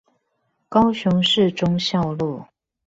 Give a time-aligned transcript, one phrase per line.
[0.67, 2.43] 高雄市忠孝路